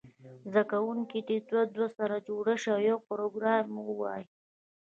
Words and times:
زده 0.51 0.63
کوونکي 0.71 1.19
دوه 1.49 1.63
دوه 1.75 1.87
سره 1.97 2.15
جوړ 2.27 2.45
شي 2.61 2.69
او 2.75 2.79
یو 2.89 2.97
پاراګراف 3.07 3.65
ووایي. 3.73 4.25